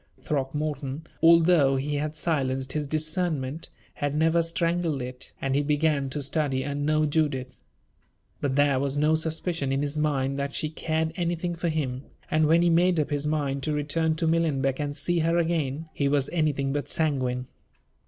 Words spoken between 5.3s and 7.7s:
and he began to study and know Judith.